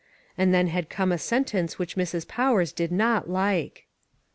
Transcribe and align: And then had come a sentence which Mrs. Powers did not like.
And 0.35 0.51
then 0.51 0.65
had 0.65 0.89
come 0.89 1.11
a 1.11 1.19
sentence 1.19 1.77
which 1.77 1.95
Mrs. 1.95 2.27
Powers 2.27 2.71
did 2.73 2.91
not 2.91 3.29
like. 3.29 3.85